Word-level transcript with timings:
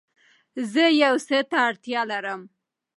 زه 0.73 0.85
يو 1.03 1.15
څه 1.27 1.37
ته 1.49 1.57
اړتيا 1.67 2.01
لرم 2.11 2.41